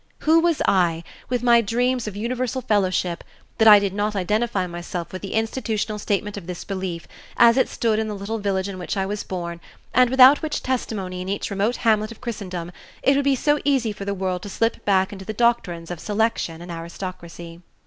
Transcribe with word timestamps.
Who 0.21 0.39
was 0.39 0.63
I, 0.67 1.03
with 1.29 1.43
my 1.43 1.61
dreams 1.61 2.07
of 2.07 2.15
universal 2.15 2.63
fellowship, 2.63 3.23
that 3.59 3.67
I 3.67 3.77
did 3.77 3.93
not 3.93 4.15
identify 4.15 4.65
myself 4.65 5.13
with 5.13 5.21
the 5.21 5.33
institutional 5.35 5.99
statement 5.99 6.37
of 6.37 6.47
this 6.47 6.63
belief, 6.63 7.07
as 7.37 7.55
it 7.55 7.69
stood 7.69 7.99
in 7.99 8.07
the 8.07 8.15
little 8.15 8.39
village 8.39 8.67
in 8.67 8.79
which 8.79 8.97
I 8.97 9.05
was 9.05 9.21
born, 9.23 9.61
and 9.93 10.09
without 10.09 10.41
which 10.41 10.63
testimony 10.63 11.21
in 11.21 11.29
each 11.29 11.51
remote 11.51 11.75
hamlet 11.85 12.11
of 12.11 12.19
Christendom 12.19 12.71
it 13.03 13.15
would 13.15 13.23
be 13.25 13.35
so 13.35 13.59
easy 13.63 13.93
for 13.93 14.05
the 14.05 14.15
world 14.15 14.41
to 14.41 14.49
slip 14.49 14.83
back 14.85 15.13
into 15.13 15.23
the 15.23 15.33
doctrines 15.33 15.91
of 15.91 15.99
selection 15.99 16.63
and 16.63 16.71
aristocracy? 16.71 17.61